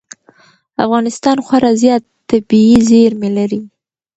افغانستان 0.85 1.37
خورا 1.45 1.71
زیات 1.81 2.03
طبعي 2.29 2.75
زېرمې 2.89 3.29
لري. 3.37 3.61